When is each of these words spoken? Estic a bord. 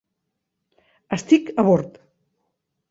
Estic 1.19 1.55
a 1.57 1.67
bord. 1.71 2.05